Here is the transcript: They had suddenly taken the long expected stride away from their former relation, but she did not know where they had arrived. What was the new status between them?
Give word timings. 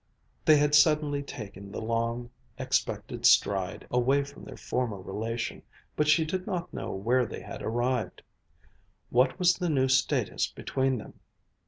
They 0.45 0.57
had 0.57 0.73
suddenly 0.73 1.21
taken 1.21 1.71
the 1.71 1.79
long 1.79 2.31
expected 2.57 3.23
stride 3.27 3.85
away 3.91 4.23
from 4.23 4.45
their 4.45 4.57
former 4.57 4.99
relation, 4.99 5.61
but 5.95 6.07
she 6.07 6.25
did 6.25 6.47
not 6.47 6.73
know 6.73 6.89
where 6.91 7.27
they 7.27 7.41
had 7.41 7.61
arrived. 7.61 8.23
What 9.11 9.37
was 9.37 9.53
the 9.53 9.69
new 9.69 9.87
status 9.87 10.47
between 10.51 10.97
them? 10.97 11.19